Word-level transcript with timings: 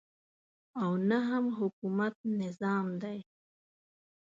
او 0.81 0.91
نه 1.09 1.19
هم 1.29 1.45
حکومت 1.59 2.15
نظام 2.41 2.87
دی. 3.01 3.19